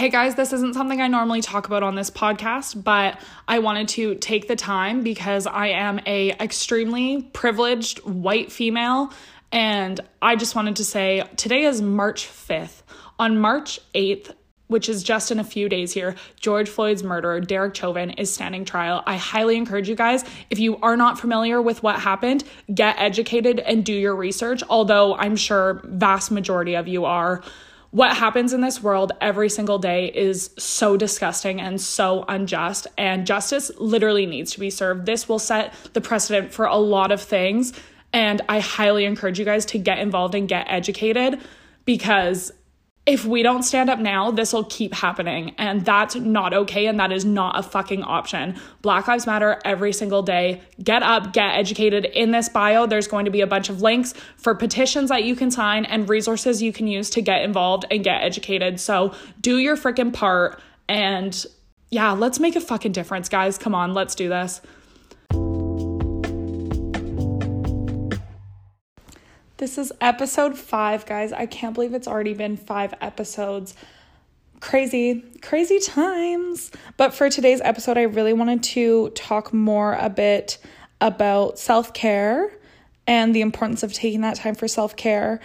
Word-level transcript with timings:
Hey 0.00 0.08
guys, 0.08 0.34
this 0.34 0.54
isn't 0.54 0.72
something 0.72 0.98
I 1.02 1.08
normally 1.08 1.42
talk 1.42 1.66
about 1.66 1.82
on 1.82 1.94
this 1.94 2.08
podcast, 2.08 2.82
but 2.82 3.20
I 3.46 3.58
wanted 3.58 3.88
to 3.88 4.14
take 4.14 4.48
the 4.48 4.56
time 4.56 5.02
because 5.02 5.46
I 5.46 5.66
am 5.66 6.00
a 6.06 6.30
extremely 6.40 7.20
privileged 7.34 7.98
white 8.04 8.50
female 8.50 9.12
and 9.52 10.00
I 10.22 10.36
just 10.36 10.54
wanted 10.54 10.76
to 10.76 10.86
say 10.86 11.28
today 11.36 11.64
is 11.64 11.82
March 11.82 12.26
5th. 12.26 12.80
On 13.18 13.36
March 13.38 13.78
8th, 13.94 14.34
which 14.68 14.88
is 14.88 15.02
just 15.02 15.30
in 15.30 15.38
a 15.38 15.44
few 15.44 15.68
days 15.68 15.92
here, 15.92 16.14
George 16.40 16.70
Floyd's 16.70 17.04
murderer, 17.04 17.38
Derek 17.38 17.74
Chauvin, 17.74 18.12
is 18.12 18.32
standing 18.32 18.64
trial. 18.64 19.02
I 19.06 19.18
highly 19.18 19.58
encourage 19.58 19.86
you 19.86 19.96
guys, 19.96 20.24
if 20.48 20.58
you 20.58 20.78
are 20.78 20.96
not 20.96 21.20
familiar 21.20 21.60
with 21.60 21.82
what 21.82 22.00
happened, 22.00 22.42
get 22.72 22.98
educated 22.98 23.60
and 23.60 23.84
do 23.84 23.92
your 23.92 24.16
research, 24.16 24.62
although 24.70 25.14
I'm 25.16 25.36
sure 25.36 25.82
vast 25.84 26.30
majority 26.30 26.74
of 26.74 26.88
you 26.88 27.04
are. 27.04 27.42
What 27.90 28.16
happens 28.16 28.52
in 28.52 28.60
this 28.60 28.80
world 28.80 29.10
every 29.20 29.48
single 29.48 29.78
day 29.78 30.12
is 30.14 30.50
so 30.56 30.96
disgusting 30.96 31.60
and 31.60 31.80
so 31.80 32.24
unjust, 32.28 32.86
and 32.96 33.26
justice 33.26 33.72
literally 33.78 34.26
needs 34.26 34.52
to 34.52 34.60
be 34.60 34.70
served. 34.70 35.06
This 35.06 35.28
will 35.28 35.40
set 35.40 35.74
the 35.92 36.00
precedent 36.00 36.52
for 36.52 36.66
a 36.66 36.76
lot 36.76 37.10
of 37.10 37.20
things, 37.20 37.72
and 38.12 38.42
I 38.48 38.60
highly 38.60 39.04
encourage 39.04 39.40
you 39.40 39.44
guys 39.44 39.66
to 39.66 39.78
get 39.78 39.98
involved 39.98 40.36
and 40.36 40.48
get 40.48 40.66
educated 40.70 41.40
because 41.84 42.52
if 43.10 43.24
we 43.24 43.42
don't 43.42 43.64
stand 43.64 43.90
up 43.90 43.98
now, 43.98 44.30
this 44.30 44.52
will 44.52 44.62
keep 44.62 44.94
happening. 44.94 45.52
And 45.58 45.84
that's 45.84 46.14
not 46.14 46.54
okay. 46.54 46.86
And 46.86 47.00
that 47.00 47.10
is 47.10 47.24
not 47.24 47.58
a 47.58 47.62
fucking 47.62 48.04
option. 48.04 48.56
Black 48.82 49.08
Lives 49.08 49.26
Matter 49.26 49.60
every 49.64 49.92
single 49.92 50.22
day. 50.22 50.62
Get 50.80 51.02
up, 51.02 51.32
get 51.32 51.56
educated. 51.56 52.04
In 52.04 52.30
this 52.30 52.48
bio, 52.48 52.86
there's 52.86 53.08
going 53.08 53.24
to 53.24 53.30
be 53.32 53.40
a 53.40 53.48
bunch 53.48 53.68
of 53.68 53.82
links 53.82 54.14
for 54.36 54.54
petitions 54.54 55.08
that 55.08 55.24
you 55.24 55.34
can 55.34 55.50
sign 55.50 55.84
and 55.86 56.08
resources 56.08 56.62
you 56.62 56.72
can 56.72 56.86
use 56.86 57.10
to 57.10 57.20
get 57.20 57.42
involved 57.42 57.84
and 57.90 58.04
get 58.04 58.22
educated. 58.22 58.78
So 58.78 59.12
do 59.40 59.58
your 59.58 59.76
freaking 59.76 60.12
part. 60.12 60.60
And 60.88 61.44
yeah, 61.90 62.12
let's 62.12 62.38
make 62.38 62.54
a 62.54 62.60
fucking 62.60 62.92
difference, 62.92 63.28
guys. 63.28 63.58
Come 63.58 63.74
on, 63.74 63.92
let's 63.92 64.14
do 64.14 64.28
this. 64.28 64.60
This 69.60 69.76
is 69.76 69.92
episode 70.00 70.56
five, 70.56 71.04
guys. 71.04 71.34
I 71.34 71.44
can't 71.44 71.74
believe 71.74 71.92
it's 71.92 72.08
already 72.08 72.32
been 72.32 72.56
five 72.56 72.94
episodes. 73.02 73.74
Crazy, 74.60 75.22
crazy 75.42 75.78
times. 75.78 76.70
But 76.96 77.12
for 77.12 77.28
today's 77.28 77.60
episode, 77.60 77.98
I 77.98 78.04
really 78.04 78.32
wanted 78.32 78.62
to 78.62 79.10
talk 79.10 79.52
more 79.52 79.98
a 80.00 80.08
bit 80.08 80.56
about 80.98 81.58
self 81.58 81.92
care 81.92 82.50
and 83.06 83.34
the 83.34 83.42
importance 83.42 83.82
of 83.82 83.92
taking 83.92 84.22
that 84.22 84.36
time 84.36 84.54
for 84.54 84.66
self 84.66 84.96
care. 84.96 85.40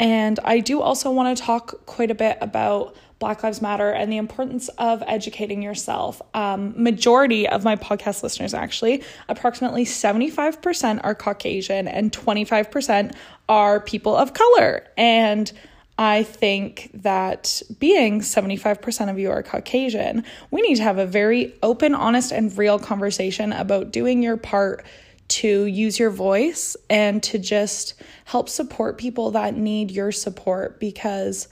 And 0.00 0.40
I 0.44 0.60
do 0.60 0.80
also 0.80 1.10
want 1.12 1.36
to 1.36 1.42
talk 1.42 1.86
quite 1.86 2.10
a 2.10 2.14
bit 2.14 2.38
about 2.40 2.96
Black 3.18 3.42
Lives 3.42 3.60
Matter 3.60 3.90
and 3.90 4.10
the 4.10 4.16
importance 4.16 4.68
of 4.78 5.02
educating 5.06 5.62
yourself. 5.62 6.22
Um, 6.32 6.72
majority 6.82 7.46
of 7.46 7.64
my 7.64 7.76
podcast 7.76 8.22
listeners, 8.22 8.54
actually, 8.54 9.04
approximately 9.28 9.84
75% 9.84 11.00
are 11.04 11.14
Caucasian 11.14 11.86
and 11.86 12.10
25% 12.10 13.14
are 13.50 13.78
people 13.78 14.16
of 14.16 14.32
color. 14.32 14.86
And 14.96 15.52
I 15.98 16.22
think 16.22 16.90
that 16.94 17.60
being 17.78 18.20
75% 18.20 19.10
of 19.10 19.18
you 19.18 19.30
are 19.30 19.42
Caucasian, 19.42 20.24
we 20.50 20.62
need 20.62 20.76
to 20.76 20.82
have 20.82 20.96
a 20.96 21.04
very 21.04 21.52
open, 21.62 21.94
honest, 21.94 22.32
and 22.32 22.56
real 22.56 22.78
conversation 22.78 23.52
about 23.52 23.92
doing 23.92 24.22
your 24.22 24.38
part 24.38 24.82
to 25.30 25.64
use 25.64 25.98
your 25.98 26.10
voice 26.10 26.76
and 26.88 27.22
to 27.22 27.38
just 27.38 27.94
help 28.24 28.48
support 28.48 28.98
people 28.98 29.30
that 29.30 29.56
need 29.56 29.90
your 29.90 30.12
support 30.12 30.80
because 30.80 31.48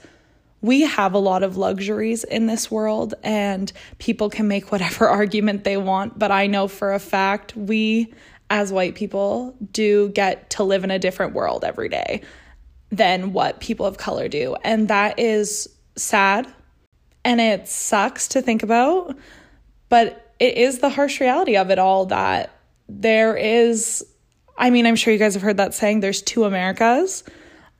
we 0.61 0.81
have 0.81 1.13
a 1.13 1.17
lot 1.17 1.43
of 1.43 1.55
luxuries 1.55 2.25
in 2.25 2.45
this 2.45 2.69
world 2.69 3.13
and 3.23 3.71
people 3.97 4.29
can 4.29 4.47
make 4.47 4.71
whatever 4.71 5.07
argument 5.09 5.63
they 5.63 5.77
want. 5.77 6.19
But 6.19 6.31
I 6.31 6.47
know 6.47 6.67
for 6.67 6.93
a 6.93 6.99
fact 6.99 7.55
we, 7.55 8.13
as 8.49 8.71
white 8.71 8.95
people, 8.95 9.55
do 9.71 10.09
get 10.09 10.49
to 10.51 10.63
live 10.63 10.83
in 10.83 10.91
a 10.91 10.99
different 10.99 11.33
world 11.33 11.63
every 11.63 11.87
day 11.87 12.21
than 12.89 13.31
what 13.31 13.61
people 13.61 13.85
of 13.85 13.97
color 13.97 14.27
do. 14.27 14.55
And 14.63 14.89
that 14.89 15.19
is 15.19 15.69
sad 15.95 16.47
and 17.23 17.39
it 17.39 17.67
sucks 17.67 18.27
to 18.29 18.41
think 18.41 18.63
about. 18.63 19.15
But 19.87 20.33
it 20.39 20.57
is 20.57 20.79
the 20.79 20.89
harsh 20.89 21.19
reality 21.19 21.55
of 21.55 21.69
it 21.69 21.79
all 21.79 22.05
that 22.07 22.58
there 22.89 23.37
is, 23.37 24.05
I 24.57 24.71
mean, 24.71 24.85
I'm 24.85 24.95
sure 24.95 25.13
you 25.13 25.19
guys 25.19 25.35
have 25.35 25.43
heard 25.43 25.57
that 25.57 25.73
saying, 25.73 25.99
there's 25.99 26.21
two 26.21 26.43
Americas. 26.43 27.23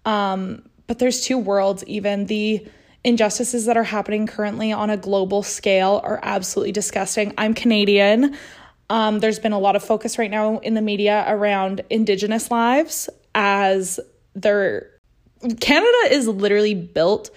Um, 0.06 0.64
but 0.88 1.00
there's 1.00 1.22
two 1.22 1.38
worlds 1.38 1.84
even. 1.86 2.25
The 2.28 2.66
injustices 3.03 3.66
that 3.66 3.78
are 3.78 3.84
happening 3.84 4.28
currently 4.28 4.72
on 4.72 4.90
a 4.90 4.98
global 4.98 5.44
scale 5.44 6.02
are 6.03 6.19
absolutely 6.22 6.72
disgusting. 6.72 7.34
I'm 7.38 7.53
canadian. 7.53 8.36
Um, 8.90 9.19
there's 9.19 9.40
been 9.40 9.52
a 9.52 9.59
lot 9.59 9.75
of 9.75 9.84
focus 9.84 10.18
right 10.18 10.31
now 10.31 10.58
in 10.59 10.74
the 10.74 10.81
media 10.81 11.25
around 11.28 11.81
indigenous 11.90 12.50
lives 12.50 13.09
as 13.36 14.00
their 14.34 14.90
canada 15.59 15.98
is 16.12 16.28
literally 16.28 16.74
built 16.74 17.30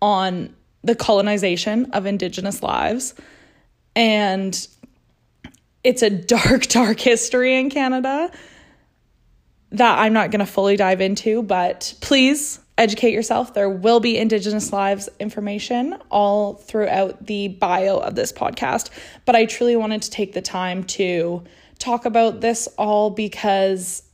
on 0.00 0.54
the 0.82 0.94
colonization 0.94 1.90
of 1.92 2.06
indigenous 2.06 2.62
lives. 2.62 3.14
And 3.96 4.68
it's 5.88 6.02
a 6.02 6.10
dark 6.10 6.66
dark 6.68 7.00
history 7.00 7.58
in 7.58 7.70
canada 7.70 8.30
that 9.70 9.98
i'm 9.98 10.12
not 10.12 10.30
going 10.30 10.40
to 10.40 10.46
fully 10.46 10.76
dive 10.76 11.00
into 11.00 11.42
but 11.42 11.94
please 12.00 12.60
educate 12.78 13.12
yourself. 13.12 13.54
There 13.54 13.68
will 13.68 14.00
be 14.00 14.16
Indigenous 14.16 14.72
Lives 14.72 15.08
information 15.18 15.98
all 16.10 16.54
throughout 16.54 17.26
the 17.26 17.48
bio 17.48 17.98
of 17.98 18.14
this 18.14 18.32
podcast. 18.32 18.90
But 19.24 19.34
I 19.34 19.44
truly 19.44 19.76
wanted 19.76 20.02
to 20.02 20.10
take 20.10 20.32
the 20.32 20.40
time 20.40 20.84
to 20.84 21.42
talk 21.78 22.06
about 22.06 22.40
this 22.40 22.68
all 22.78 23.10
because 23.10 24.04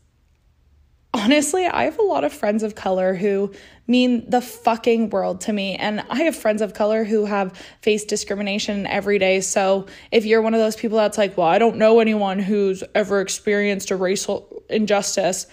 honestly, 1.12 1.66
I 1.66 1.84
have 1.84 1.98
a 1.98 2.02
lot 2.02 2.24
of 2.24 2.32
friends 2.32 2.62
of 2.62 2.74
color 2.74 3.14
who 3.14 3.52
mean 3.86 4.28
the 4.28 4.40
fucking 4.40 5.10
world 5.10 5.42
to 5.42 5.52
me. 5.52 5.76
And 5.76 6.04
I 6.08 6.22
have 6.22 6.34
friends 6.34 6.62
of 6.62 6.74
color 6.74 7.04
who 7.04 7.26
have 7.26 7.52
faced 7.82 8.08
discrimination 8.08 8.86
every 8.86 9.18
day. 9.18 9.40
So 9.40 9.86
if 10.10 10.24
you're 10.24 10.42
one 10.42 10.54
of 10.54 10.60
those 10.60 10.76
people 10.76 10.98
that's 10.98 11.18
like, 11.18 11.36
well, 11.36 11.48
I 11.48 11.58
don't 11.58 11.76
know 11.76 12.00
anyone 12.00 12.38
who's 12.38 12.82
ever 12.94 13.20
experienced 13.20 13.90
a 13.90 13.96
racial 13.96 14.62
injustice 14.70 15.46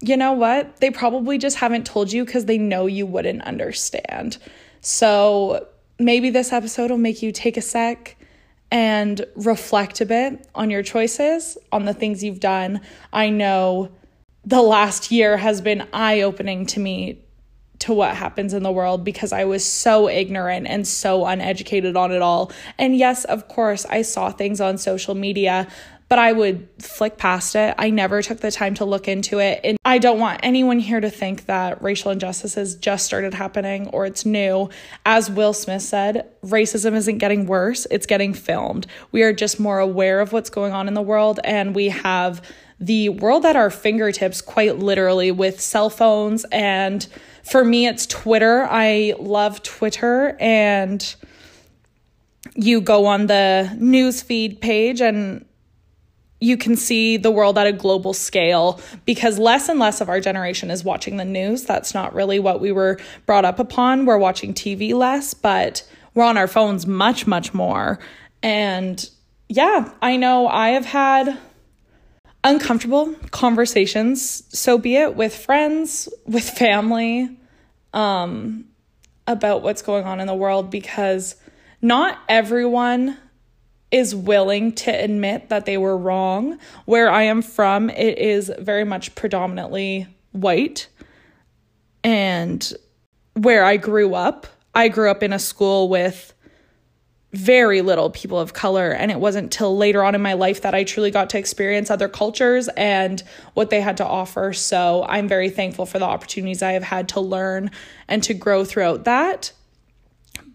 you 0.00 0.16
know 0.16 0.32
what? 0.32 0.80
They 0.80 0.90
probably 0.90 1.38
just 1.38 1.56
haven't 1.56 1.86
told 1.86 2.12
you 2.12 2.24
because 2.24 2.44
they 2.44 2.58
know 2.58 2.86
you 2.86 3.06
wouldn't 3.06 3.42
understand. 3.42 4.38
So 4.80 5.66
maybe 5.98 6.30
this 6.30 6.52
episode 6.52 6.90
will 6.90 6.98
make 6.98 7.22
you 7.22 7.32
take 7.32 7.56
a 7.56 7.62
sec 7.62 8.16
and 8.70 9.24
reflect 9.36 10.00
a 10.00 10.06
bit 10.06 10.46
on 10.54 10.70
your 10.70 10.82
choices, 10.82 11.56
on 11.70 11.84
the 11.84 11.94
things 11.94 12.22
you've 12.22 12.40
done. 12.40 12.80
I 13.12 13.30
know 13.30 13.92
the 14.44 14.60
last 14.60 15.10
year 15.10 15.36
has 15.36 15.60
been 15.60 15.86
eye 15.92 16.20
opening 16.20 16.66
to 16.66 16.80
me 16.80 17.23
to 17.80 17.92
what 17.92 18.16
happens 18.16 18.54
in 18.54 18.62
the 18.62 18.72
world 18.72 19.04
because 19.04 19.32
I 19.32 19.44
was 19.44 19.64
so 19.64 20.08
ignorant 20.08 20.66
and 20.66 20.86
so 20.86 21.26
uneducated 21.26 21.96
on 21.96 22.12
it 22.12 22.22
all. 22.22 22.52
And 22.78 22.96
yes, 22.96 23.24
of 23.24 23.48
course, 23.48 23.84
I 23.86 24.02
saw 24.02 24.30
things 24.30 24.60
on 24.60 24.78
social 24.78 25.14
media 25.14 25.68
but 26.08 26.18
I 26.18 26.32
would 26.32 26.68
flick 26.78 27.16
past 27.16 27.56
it. 27.56 27.74
I 27.78 27.90
never 27.90 28.22
took 28.22 28.40
the 28.40 28.50
time 28.50 28.74
to 28.74 28.84
look 28.84 29.08
into 29.08 29.38
it. 29.38 29.60
And 29.64 29.78
I 29.84 29.98
don't 29.98 30.20
want 30.20 30.40
anyone 30.42 30.78
here 30.78 31.00
to 31.00 31.10
think 31.10 31.46
that 31.46 31.82
racial 31.82 32.10
injustices 32.10 32.76
just 32.76 33.06
started 33.06 33.34
happening 33.34 33.88
or 33.88 34.06
it's 34.06 34.26
new. 34.26 34.68
As 35.06 35.30
Will 35.30 35.52
Smith 35.52 35.82
said, 35.82 36.30
racism 36.44 36.94
isn't 36.94 37.18
getting 37.18 37.46
worse, 37.46 37.86
it's 37.90 38.06
getting 38.06 38.34
filmed. 38.34 38.86
We 39.12 39.22
are 39.22 39.32
just 39.32 39.58
more 39.58 39.78
aware 39.78 40.20
of 40.20 40.32
what's 40.32 40.50
going 40.50 40.72
on 40.72 40.88
in 40.88 40.94
the 40.94 41.02
world 41.02 41.40
and 41.42 41.74
we 41.74 41.88
have 41.88 42.42
the 42.78 43.08
world 43.08 43.46
at 43.46 43.56
our 43.56 43.70
fingertips 43.70 44.40
quite 44.40 44.78
literally 44.78 45.30
with 45.30 45.60
cell 45.60 45.88
phones 45.88 46.44
and 46.52 47.06
for 47.44 47.64
me 47.64 47.86
it's 47.86 48.06
Twitter. 48.06 48.66
I 48.70 49.14
love 49.18 49.62
Twitter 49.62 50.36
and 50.40 51.14
you 52.54 52.80
go 52.80 53.06
on 53.06 53.26
the 53.26 53.70
newsfeed 53.78 54.60
page 54.60 55.00
and 55.00 55.44
you 56.40 56.56
can 56.56 56.76
see 56.76 57.16
the 57.16 57.30
world 57.30 57.56
at 57.56 57.66
a 57.66 57.72
global 57.72 58.12
scale 58.12 58.80
because 59.06 59.38
less 59.38 59.68
and 59.68 59.80
less 59.80 60.00
of 60.00 60.08
our 60.08 60.20
generation 60.20 60.70
is 60.70 60.84
watching 60.84 61.16
the 61.16 61.24
news. 61.24 61.64
That's 61.64 61.94
not 61.94 62.14
really 62.14 62.38
what 62.38 62.60
we 62.60 62.70
were 62.70 62.98
brought 63.24 63.44
up 63.44 63.58
upon. 63.58 64.04
We're 64.04 64.18
watching 64.18 64.52
TV 64.52 64.92
less, 64.92 65.32
but 65.32 65.88
we're 66.12 66.24
on 66.24 66.36
our 66.36 66.46
phones 66.46 66.86
much, 66.86 67.26
much 67.26 67.54
more. 67.54 67.98
And 68.42 69.08
yeah, 69.48 69.90
I 70.02 70.16
know 70.16 70.46
I 70.48 70.70
have 70.70 70.84
had 70.84 71.38
uncomfortable 72.44 73.14
conversations, 73.30 74.44
so 74.56 74.78
be 74.78 74.96
it 74.96 75.16
with 75.16 75.34
friends, 75.34 76.08
with 76.26 76.48
family, 76.48 77.36
um, 77.94 78.66
about 79.26 79.62
what's 79.62 79.80
going 79.80 80.04
on 80.04 80.20
in 80.20 80.26
the 80.26 80.34
world 80.34 80.70
because 80.70 81.36
not 81.80 82.18
everyone 82.28 83.16
is 83.90 84.14
willing 84.14 84.72
to 84.72 84.90
admit 84.90 85.48
that 85.48 85.64
they 85.64 85.78
were 85.78 85.96
wrong. 85.96 86.58
Where 86.84 87.10
I 87.10 87.22
am 87.22 87.40
from, 87.40 87.88
it 87.90 88.18
is 88.18 88.52
very 88.58 88.84
much 88.84 89.14
predominantly 89.14 90.06
white. 90.32 90.88
And 92.02 92.72
where 93.34 93.64
I 93.64 93.76
grew 93.78 94.14
up, 94.14 94.46
I 94.74 94.88
grew 94.88 95.10
up 95.10 95.22
in 95.22 95.32
a 95.32 95.38
school 95.38 95.88
with 95.88 96.33
very 97.36 97.82
little 97.82 98.10
people 98.10 98.38
of 98.38 98.52
color. 98.52 98.90
And 98.90 99.10
it 99.10 99.20
wasn't 99.20 99.52
till 99.52 99.76
later 99.76 100.02
on 100.04 100.14
in 100.14 100.22
my 100.22 100.34
life 100.34 100.62
that 100.62 100.74
I 100.74 100.84
truly 100.84 101.10
got 101.10 101.30
to 101.30 101.38
experience 101.38 101.90
other 101.90 102.08
cultures 102.08 102.68
and 102.68 103.22
what 103.54 103.70
they 103.70 103.80
had 103.80 103.96
to 103.98 104.06
offer. 104.06 104.52
So 104.52 105.04
I'm 105.08 105.28
very 105.28 105.50
thankful 105.50 105.86
for 105.86 105.98
the 105.98 106.04
opportunities 106.04 106.62
I 106.62 106.72
have 106.72 106.82
had 106.82 107.08
to 107.10 107.20
learn 107.20 107.70
and 108.08 108.22
to 108.24 108.34
grow 108.34 108.64
throughout 108.64 109.04
that. 109.04 109.52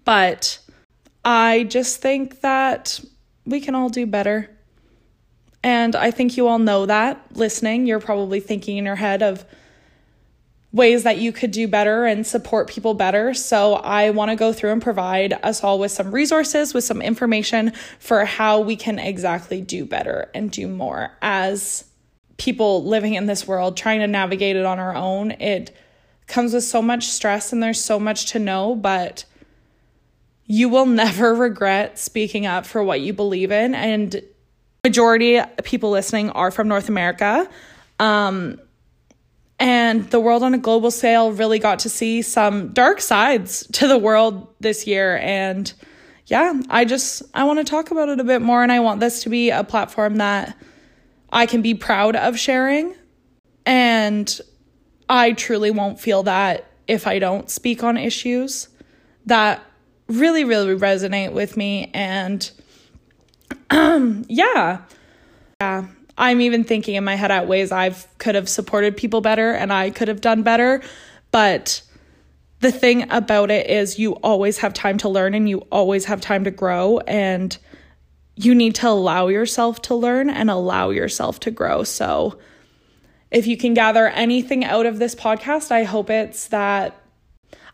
But 0.06 0.60
I 1.24 1.64
just 1.64 2.02
think 2.02 2.42
that 2.42 3.00
we 3.46 3.60
can 3.60 3.76
all 3.76 3.90
do 3.90 4.06
better. 4.06 4.50
And 5.64 5.96
I 5.96 6.12
think 6.12 6.38
you 6.38 6.48
all 6.48 6.60
know 6.60 6.86
that 6.86 7.22
listening. 7.34 7.86
You're 7.86 8.00
probably 8.00 8.40
thinking 8.40 8.78
in 8.78 8.86
your 8.86 8.96
head 8.96 9.22
of, 9.22 9.46
ways 10.72 11.04
that 11.04 11.18
you 11.18 11.32
could 11.32 11.52
do 11.52 11.68
better 11.68 12.06
and 12.06 12.26
support 12.26 12.70
people 12.70 12.94
better. 12.94 13.34
So 13.34 13.74
I 13.76 14.12
want 14.12 14.30
to 14.30 14.36
go 14.36 14.54
through 14.54 14.72
and 14.72 14.82
provide 14.82 15.34
us 15.42 15.64
all 15.64 15.80
with 15.80 15.92
some 15.92 16.12
resources, 16.12 16.74
with 16.74 16.84
some 16.84 17.02
information 17.02 17.74
for 17.98 18.24
how 18.26 18.60
we 18.60 18.76
can 18.76 19.00
exactly 19.00 19.62
do 19.62 19.84
better 19.84 20.30
and 20.36 20.52
do 20.52 20.68
more 20.68 21.12
as 21.22 21.86
people 22.38 22.84
living 22.84 23.16
in 23.16 23.26
this 23.26 23.48
world, 23.48 23.78
trying 23.78 24.00
to 24.00 24.08
navigate 24.08 24.56
it 24.56 24.66
on 24.66 24.80
our 24.80 24.96
own. 24.96 25.32
It 25.32 25.76
comes 26.28 26.54
with 26.54 26.64
so 26.64 26.82
much 26.82 27.08
stress 27.08 27.52
and 27.52 27.64
there's 27.64 27.84
so 27.84 28.00
much 28.00 28.28
to 28.28 28.40
know, 28.40 28.76
but 28.76 29.26
you 30.46 30.70
will 30.70 30.86
never 30.86 31.34
regret 31.36 31.98
speaking 31.98 32.46
up 32.46 32.66
for 32.66 32.84
what 32.84 33.02
you 33.02 33.12
believe 33.12 33.52
in 33.52 33.74
and 33.74 34.22
majority 34.84 35.38
of 35.38 35.58
people 35.64 35.90
listening 35.90 36.30
are 36.32 36.52
from 36.52 36.68
North 36.68 36.90
America. 36.90 37.50
Um, 38.00 38.60
and 39.60 40.10
the 40.10 40.20
world 40.22 40.42
on 40.42 40.54
a 40.54 40.58
global 40.58 40.90
scale 40.90 41.32
really 41.34 41.60
got 41.60 41.80
to 41.80 41.90
see 41.90 42.22
some 42.22 42.70
dark 42.70 43.02
sides 43.02 43.68
to 43.74 43.88
the 43.88 43.98
world 43.98 44.48
this 44.62 44.88
year. 44.88 45.18
And 45.18 45.72
yeah, 46.28 46.62
I 46.70 46.86
just, 46.86 47.24
I 47.34 47.44
want 47.44 47.60
to 47.60 47.66
talk 47.66 47.92
about 47.92 48.08
it 48.08 48.20
a 48.20 48.24
bit 48.24 48.42
more. 48.42 48.64
And 48.64 48.72
I 48.72 48.80
want 48.80 49.02
this 49.02 49.24
to 49.24 49.30
be 49.30 49.50
a 49.50 49.66
platform 49.66 50.16
that 50.18 50.56
I 51.32 51.46
can 51.46 51.62
be 51.62 51.74
proud 51.74 52.16
of 52.16 52.40
sharing. 52.40 52.96
And 53.66 54.40
I 55.10 55.34
truly 55.34 55.72
won't 55.72 56.00
feel 56.00 56.24
that 56.24 56.66
if 56.88 57.06
I 57.06 57.20
don't 57.20 57.50
speak 57.50 57.84
on 57.84 57.98
issues 57.98 58.70
that 59.26 59.62
really, 60.08 60.46
really 60.46 60.76
resonate 60.76 61.34
with 61.34 61.58
me. 61.58 61.92
And 61.94 62.50
um, 63.70 64.24
yeah. 64.30 64.84
Yeah. 65.60 65.88
I'm 66.20 66.42
even 66.42 66.66
thinking 66.66 66.96
in 66.96 67.06
my 67.06 67.16
head 67.16 67.32
at 67.32 67.48
ways 67.48 67.72
I've 67.72 68.06
could 68.18 68.36
have 68.36 68.50
supported 68.50 68.98
people 68.98 69.22
better 69.22 69.54
and 69.54 69.72
I 69.72 69.90
could 69.90 70.10
have 70.10 70.20
done 70.20 70.44
better. 70.44 70.82
But 71.32 71.82
the 72.60 72.74
thing 72.74 73.10
about 73.10 73.50
it 73.50 73.70
is, 73.70 73.98
you 73.98 74.14
always 74.16 74.58
have 74.58 74.74
time 74.74 74.98
to 75.00 75.10
learn 75.10 75.34
and 75.34 75.48
you 75.50 75.60
always 75.72 76.06
have 76.06 76.20
time 76.20 76.44
to 76.44 76.52
grow. 76.52 77.00
And 77.00 77.58
you 78.36 78.54
need 78.54 78.76
to 78.76 78.90
allow 78.90 79.28
yourself 79.28 79.82
to 79.84 79.96
learn 79.96 80.30
and 80.30 80.52
allow 80.52 80.90
yourself 80.90 81.40
to 81.42 81.52
grow. 81.52 81.84
So, 81.84 82.38
if 83.32 83.48
you 83.48 83.58
can 83.58 83.74
gather 83.74 84.08
anything 84.08 84.66
out 84.66 84.86
of 84.86 85.00
this 85.00 85.16
podcast, 85.16 85.72
I 85.72 85.84
hope 85.84 86.10
it's 86.10 86.48
that 86.48 87.00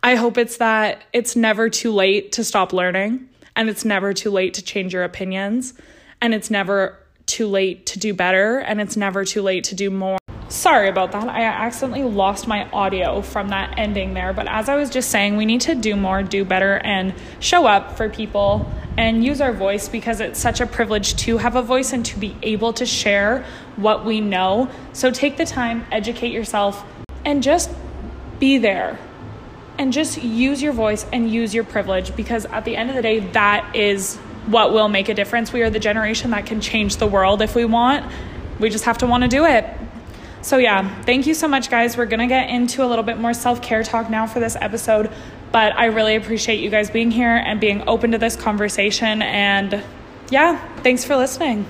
I 0.03 0.15
hope 0.15 0.38
it's 0.38 0.57
that 0.57 1.03
it's 1.13 1.36
never 1.36 1.69
too 1.69 1.92
late 1.92 2.33
to 2.33 2.44
stop 2.44 2.74
learning 2.74 3.27
and 3.56 3.69
it's 3.69 3.83
never 3.83 4.13
too 4.13 4.30
late 4.30 4.53
to 4.56 4.62
change 4.62 4.94
your 4.94 5.03
opinions 5.03 5.74
and 6.21 6.33
it's 6.33 6.51
never 6.51 7.00
too 7.36 7.48
late 7.48 7.86
to 7.86 8.00
do 8.00 8.14
better 8.14 8.60
and 8.60 8.80
it's 8.80 8.96
never 8.96 9.26
too 9.26 9.42
late 9.42 9.66
to 9.66 9.76
do 9.76 9.90
more. 9.92 10.18
Sorry 10.48 10.88
about 10.88 11.12
that. 11.12 11.28
I 11.28 11.44
accidentally 11.44 12.04
lost 12.04 12.48
my 12.48 12.70
audio 12.72 13.22
from 13.22 13.50
that 13.50 13.78
ending 13.78 14.14
there. 14.14 14.32
But 14.32 14.48
as 14.48 14.70
I 14.70 14.76
was 14.76 14.90
just 14.90 15.10
saying, 15.10 15.36
we 15.36 15.46
need 15.46 15.60
to 15.62 15.76
do 15.76 15.98
more, 15.98 16.24
do 16.24 16.46
better, 16.46 16.78
and 16.78 17.14
show 17.42 17.66
up 17.66 17.98
for 17.98 18.08
people 18.10 18.72
and 18.96 19.26
use 19.26 19.42
our 19.42 19.52
voice 19.52 19.90
because 19.90 20.22
it's 20.22 20.40
such 20.40 20.62
a 20.62 20.66
privilege 20.66 21.18
to 21.18 21.38
have 21.38 21.58
a 21.58 21.62
voice 21.62 21.92
and 21.92 22.06
to 22.06 22.18
be 22.18 22.38
able 22.42 22.72
to 22.74 22.86
share 22.86 23.44
what 23.76 24.06
we 24.06 24.22
know. 24.22 24.70
So 24.94 25.12
take 25.12 25.36
the 25.36 25.46
time, 25.46 25.86
educate 25.92 26.31
yourself, 26.31 26.86
and 27.26 27.44
just 27.44 27.70
be 28.40 28.58
there. 28.60 28.98
And 29.78 29.92
just 29.92 30.24
use 30.24 30.62
your 30.62 30.72
voice 30.72 31.06
and 31.12 31.30
use 31.30 31.54
your 31.54 31.66
privilege 31.66 32.16
because 32.16 32.46
at 32.46 32.64
the 32.64 32.78
end 32.78 32.92
of 32.92 32.96
the 32.96 33.02
day, 33.02 33.20
that 33.20 33.76
is 33.76 34.18
what 34.47 34.71
will 34.71 34.88
make 34.88 35.09
a 35.09 35.13
difference. 35.13 35.51
We 35.51 35.62
are 35.63 35.69
the 35.69 35.80
generation 35.80 36.31
that 36.31 36.45
can 36.45 36.62
change 36.62 36.97
the 36.97 37.07
world 37.07 37.42
if 37.42 37.56
we 37.56 37.65
want. 37.65 38.12
We 38.59 38.69
just 38.69 38.86
have 38.86 38.97
to 39.00 39.07
want 39.07 39.24
to 39.24 39.27
do 39.27 39.45
it. 39.45 39.65
So, 40.42 40.57
yeah, 40.57 41.01
thank 41.01 41.25
you 41.25 41.33
so 41.33 41.47
much, 41.47 41.71
guys. 41.71 41.97
We're 41.97 42.06
going 42.06 42.19
to 42.19 42.27
get 42.27 42.50
into 42.50 42.86
a 42.86 42.88
little 42.88 43.03
bit 43.03 43.19
more 43.19 43.33
self 43.33 43.62
care 43.62 43.83
talk 43.83 44.09
now 44.09 44.27
for 44.27 44.39
this 44.39 44.56
episode, 44.62 45.12
but 45.51 45.75
I 45.75 45.86
really 45.86 46.15
appreciate 46.15 46.59
you 46.59 46.69
guys 46.69 46.89
being 46.89 47.09
here 47.09 47.36
and 47.36 47.59
being 47.59 47.88
open 47.88 48.12
to 48.12 48.18
this 48.18 48.36
conversation. 48.36 49.21
And 49.24 49.83
yeah, 50.30 50.59
thanks 50.81 51.03
for 51.03 51.15
listening. 51.15 51.65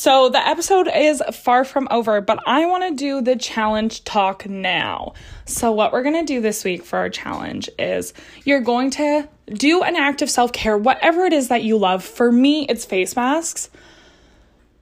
So 0.00 0.30
the 0.30 0.38
episode 0.38 0.88
is 0.88 1.22
far 1.30 1.62
from 1.62 1.86
over, 1.90 2.22
but 2.22 2.42
I 2.46 2.64
want 2.64 2.88
to 2.88 2.94
do 2.94 3.20
the 3.20 3.36
challenge 3.36 4.02
talk 4.04 4.48
now. 4.48 5.12
So, 5.44 5.72
what 5.72 5.92
we're 5.92 6.02
going 6.02 6.24
to 6.24 6.24
do 6.24 6.40
this 6.40 6.64
week 6.64 6.86
for 6.86 6.98
our 6.98 7.10
challenge 7.10 7.68
is 7.78 8.14
you're 8.46 8.62
going 8.62 8.92
to 8.92 9.28
do 9.52 9.82
an 9.82 9.96
act 9.96 10.22
of 10.22 10.30
self 10.30 10.54
care, 10.54 10.78
whatever 10.78 11.26
it 11.26 11.34
is 11.34 11.48
that 11.48 11.64
you 11.64 11.76
love. 11.76 12.02
For 12.02 12.32
me, 12.32 12.64
it's 12.70 12.86
face 12.86 13.14
masks. 13.14 13.68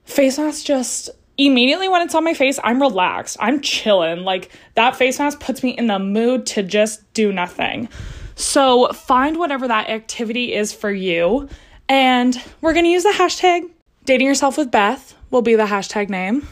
Face 0.05 0.37
masks 0.37 0.63
just 0.63 1.09
immediately 1.37 1.89
when 1.89 2.01
it's 2.01 2.15
on 2.15 2.23
my 2.23 2.33
face, 2.33 2.57
I'm 2.63 2.81
relaxed. 2.81 3.35
I'm 3.41 3.59
chilling. 3.59 4.23
Like 4.23 4.49
that 4.75 4.95
face 4.95 5.19
mask 5.19 5.41
puts 5.41 5.63
me 5.63 5.71
in 5.71 5.87
the 5.87 5.99
mood 5.99 6.45
to 6.45 6.63
just 6.63 7.13
do 7.13 7.33
nothing. 7.33 7.89
So, 8.35 8.87
find 8.93 9.37
whatever 9.37 9.67
that 9.67 9.89
activity 9.89 10.53
is 10.53 10.71
for 10.71 10.89
you. 10.89 11.49
And 11.89 12.41
we're 12.61 12.71
going 12.71 12.85
to 12.85 12.91
use 12.91 13.03
the 13.03 13.09
hashtag 13.09 13.69
dating 14.09 14.25
yourself 14.25 14.57
with 14.57 14.71
Beth 14.71 15.13
will 15.29 15.43
be 15.43 15.53
the 15.53 15.67
hashtag 15.67 16.09
name. 16.09 16.47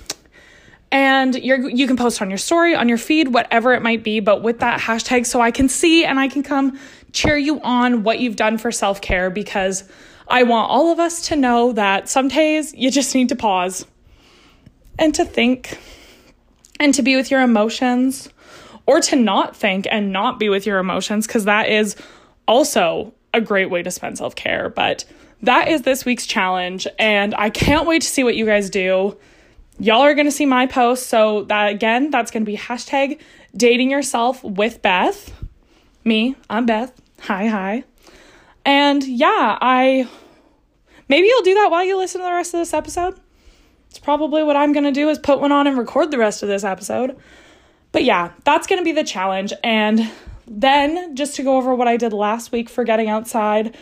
And 0.92 1.34
you're 1.34 1.68
you 1.68 1.88
can 1.88 1.98
post 1.98 2.22
on 2.22 2.30
your 2.30 2.38
story, 2.38 2.76
on 2.76 2.88
your 2.88 3.00
feed, 3.00 3.34
whatever 3.34 3.74
it 3.74 3.82
might 3.82 4.04
be, 4.04 4.20
but 4.20 4.44
with 4.44 4.60
that 4.60 4.80
hashtag 4.80 5.26
so 5.26 5.42
I 5.42 5.50
can 5.50 5.68
see 5.68 6.06
and 6.06 6.20
I 6.20 6.28
can 6.28 6.44
come 6.44 6.80
cheer 7.14 7.36
you 7.36 7.60
on 7.62 8.04
what 8.04 8.20
you've 8.20 8.36
done 8.36 8.60
for 8.60 8.72
self-care 8.72 9.32
because 9.32 9.90
I 10.28 10.44
want 10.44 10.70
all 10.70 10.92
of 10.92 11.00
us 11.00 11.30
to 11.30 11.36
know 11.36 11.72
that 11.72 12.08
some 12.08 12.28
days 12.28 12.76
you 12.76 12.92
just 12.92 13.16
need 13.16 13.30
to 13.30 13.36
pause 13.36 13.88
and 15.00 15.16
to 15.16 15.26
think 15.26 15.80
and 16.80 16.94
to 16.94 17.02
be 17.02 17.16
with 17.16 17.32
your 17.32 17.42
emotions 17.42 18.30
or 18.86 19.02
to 19.02 19.16
not 19.16 19.56
think 19.56 19.88
and 19.90 20.14
not 20.14 20.38
be 20.38 20.48
with 20.48 20.68
your 20.68 20.78
emotions 20.78 21.26
because 21.26 21.46
that 21.46 21.70
is 21.70 21.96
also 22.48 23.16
a 23.34 23.42
great 23.42 23.72
way 23.72 23.82
to 23.82 23.90
spend 23.90 24.20
self-care, 24.20 24.70
but 24.70 25.06
that 25.42 25.68
is 25.68 25.84
this 25.84 26.06
week's 26.06 26.26
challenge, 26.26 26.88
and 26.98 27.36
I 27.36 27.50
can't 27.50 27.88
wait 27.88 28.02
to 28.02 28.08
see 28.08 28.24
what 28.24 28.36
you 28.36 28.46
guys 28.46 28.70
do. 28.70 29.18
Y'all 29.80 30.02
are 30.02 30.16
gonna 30.16 30.32
see 30.32 30.46
my 30.46 30.66
post, 30.66 31.08
so 31.08 31.44
that 31.44 31.72
again, 31.72 32.10
that's 32.10 32.32
gonna 32.32 32.46
be 32.46 32.58
hashtag 32.58 33.20
dating 33.56 33.92
yourself 33.92 34.44
with 34.44 34.82
Beth. 34.82 35.34
Me, 36.04 36.36
I'm 36.50 36.66
Beth. 36.66 37.00
Hi, 37.22 37.48
hi. 37.48 37.84
And 38.66 39.04
yeah, 39.04 39.58
I 39.62 40.08
maybe 41.08 41.28
you'll 41.28 41.44
do 41.44 41.54
that 41.56 41.70
while 41.70 41.84
you 41.84 41.98
listen 41.98 42.22
to 42.22 42.26
the 42.26 42.34
rest 42.34 42.54
of 42.54 42.60
this 42.60 42.74
episode. 42.74 43.20
It's 43.90 44.00
probably 44.00 44.44
what 44.44 44.56
I'm 44.56 44.74
gonna 44.74 44.92
do 44.92 45.10
is 45.10 45.20
put 45.20 45.40
one 45.40 45.52
on 45.52 45.68
and 45.68 45.78
record 45.78 46.12
the 46.12 46.18
rest 46.18 46.44
of 46.44 46.50
this 46.50 46.64
episode. 46.64 47.18
But 47.92 48.04
yeah, 48.04 48.32
that's 48.44 48.68
gonna 48.68 48.84
be 48.84 48.92
the 48.92 49.04
challenge. 49.04 49.54
And 49.64 50.10
then 50.48 51.16
just 51.16 51.36
to 51.36 51.44
go 51.44 51.58
over 51.58 51.76
what 51.76 51.88
I 51.88 51.98
did 51.98 52.14
last 52.14 52.52
week 52.52 52.70
for 52.70 52.84
getting 52.84 53.10
outside. 53.10 53.78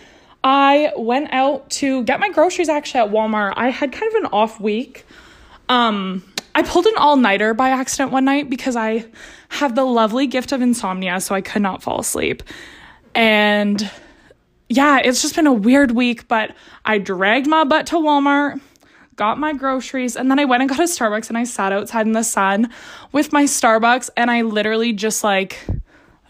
I 0.46 0.94
went 0.96 1.34
out 1.34 1.68
to 1.72 2.04
get 2.04 2.20
my 2.20 2.30
groceries 2.30 2.70
actually 2.70 3.00
at 3.00 3.10
Walmart. 3.10 3.54
I 3.56 3.70
had 3.70 3.92
kind 3.92 4.16
of 4.16 4.24
an 4.24 4.30
off 4.32 4.60
week. 4.62 5.04
Um, 5.70 6.24
I 6.54 6.62
pulled 6.62 6.86
an 6.86 6.94
all 6.98 7.18
nighter 7.18 7.56
by 7.56 7.70
accident 7.70 8.12
one 8.12 8.26
night 8.26 8.48
because 8.48 8.76
I 8.76 9.06
have 9.50 9.74
the 9.74 9.84
lovely 9.84 10.28
gift 10.28 10.52
of 10.52 10.62
insomnia, 10.62 11.20
so 11.20 11.34
I 11.34 11.42
could 11.42 11.64
not 11.64 11.82
fall 11.82 12.00
asleep. 12.00 12.44
And 13.16 13.90
yeah, 14.70 15.00
it's 15.04 15.24
just 15.24 15.36
been 15.36 15.48
a 15.48 15.54
weird 15.54 15.92
week, 15.92 16.28
but 16.28 16.56
I 16.86 17.00
dragged 17.00 17.48
my 17.48 17.64
butt 17.64 17.88
to 17.88 17.96
Walmart, 17.96 18.62
got 19.16 19.40
my 19.40 19.52
groceries, 19.52 20.16
and 20.16 20.30
then 20.30 20.38
I 20.38 20.46
went 20.46 20.62
and 20.62 20.70
got 20.70 20.80
a 20.80 20.84
Starbucks 20.84 21.30
and 21.30 21.40
I 21.40 21.46
sat 21.46 21.74
outside 21.74 22.06
in 22.06 22.12
the 22.12 22.24
sun 22.24 22.70
with 23.12 23.34
my 23.34 23.46
Starbucks 23.46 24.12
and 24.16 24.30
I 24.30 24.44
literally 24.44 24.94
just 24.94 25.24
like 25.24 25.66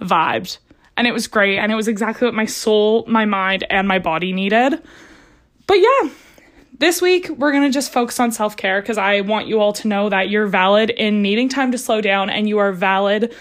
vibed 0.01 0.59
and 0.97 1.07
it 1.07 1.13
was 1.13 1.27
great 1.27 1.57
and 1.57 1.71
it 1.71 1.75
was 1.75 1.87
exactly 1.87 2.25
what 2.25 2.33
my 2.33 2.45
soul, 2.45 3.05
my 3.07 3.25
mind, 3.25 3.65
and 3.69 3.87
my 3.87 3.99
body 3.99 4.33
needed. 4.33 4.81
But 5.67 5.75
yeah, 5.75 6.09
this 6.77 7.01
week 7.01 7.29
we're 7.29 7.51
going 7.51 7.63
to 7.63 7.73
just 7.73 7.91
focus 7.91 8.19
on 8.19 8.31
self 8.31 8.57
care 8.57 8.81
because 8.81 8.97
I 8.97 9.21
want 9.21 9.47
you 9.47 9.59
all 9.59 9.73
to 9.73 9.87
know 9.87 10.09
that 10.09 10.29
you're 10.29 10.47
valid 10.47 10.89
in 10.89 11.21
needing 11.21 11.49
time 11.49 11.71
to 11.71 11.77
slow 11.77 12.01
down 12.01 12.29
and 12.29 12.47
you 12.47 12.57
are 12.59 12.71
valid 12.71 13.33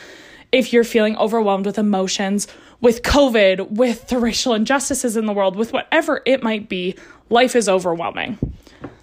if 0.53 0.73
you're 0.73 0.85
feeling 0.85 1.17
overwhelmed 1.17 1.67
with 1.67 1.79
emotions, 1.79 2.47
with 2.81 3.03
COVID, 3.03 3.73
with 3.73 4.09
the 4.09 4.19
racial 4.19 4.55
injustices 4.55 5.17
in 5.17 5.27
the 5.27 5.33
world, 5.33 5.57
with 5.57 5.73
whatever 5.73 6.23
it 6.27 6.43
might 6.43 6.69
be. 6.69 6.97
Life 7.29 7.57
is 7.57 7.69
overwhelming. 7.69 8.39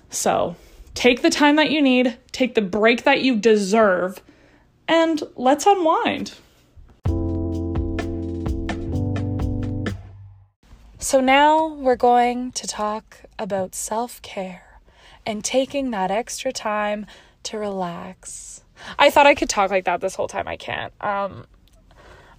So 0.09 0.55
take 0.93 1.21
the 1.21 1.29
time 1.29 1.57
that 1.57 1.71
you 1.71 1.81
need, 1.81 2.17
take 2.31 2.55
the 2.55 2.61
break 2.61 3.03
that 3.03 3.21
you 3.21 3.35
deserve, 3.35 4.21
and 4.87 5.21
let's 5.35 5.65
unwind. 5.65 6.33
So 11.01 11.19
now 11.19 11.65
we're 11.65 11.95
going 11.95 12.51
to 12.51 12.67
talk 12.67 13.21
about 13.39 13.73
self 13.73 14.21
care 14.21 14.79
and 15.25 15.43
taking 15.43 15.89
that 15.89 16.11
extra 16.11 16.51
time 16.53 17.07
to 17.41 17.57
relax. 17.57 18.63
I 18.99 19.09
thought 19.09 19.25
I 19.25 19.33
could 19.33 19.49
talk 19.49 19.71
like 19.71 19.85
that 19.85 19.99
this 19.99 20.13
whole 20.13 20.27
time. 20.27 20.47
I 20.47 20.57
can't. 20.57 20.93
Um, 21.01 21.47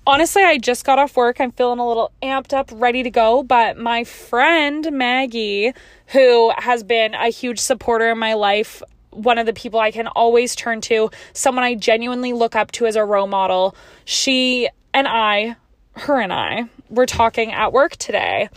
honestly, 0.06 0.44
I 0.44 0.58
just 0.58 0.84
got 0.84 1.00
off 1.00 1.16
work. 1.16 1.40
I'm 1.40 1.50
feeling 1.50 1.80
a 1.80 1.88
little 1.88 2.12
amped 2.22 2.52
up, 2.52 2.70
ready 2.72 3.02
to 3.02 3.10
go. 3.10 3.42
But 3.42 3.78
my 3.78 4.04
friend 4.04 4.92
Maggie, 4.92 5.72
who 6.06 6.52
has 6.56 6.84
been 6.84 7.14
a 7.14 7.30
huge 7.30 7.58
supporter 7.58 8.10
in 8.10 8.18
my 8.18 8.34
life, 8.34 8.80
one 9.10 9.38
of 9.38 9.46
the 9.46 9.52
people 9.52 9.80
I 9.80 9.90
can 9.90 10.06
always 10.06 10.54
turn 10.54 10.80
to, 10.82 11.10
someone 11.32 11.64
I 11.64 11.74
genuinely 11.74 12.32
look 12.32 12.54
up 12.54 12.70
to 12.72 12.86
as 12.86 12.94
a 12.94 13.04
role 13.04 13.26
model, 13.26 13.74
she 14.04 14.68
and 14.94 15.08
I, 15.08 15.56
her 15.94 16.20
and 16.20 16.32
I, 16.32 16.68
were 16.92 17.06
talking 17.06 17.50
at 17.52 17.72
work 17.72 17.96
today. 17.96 18.48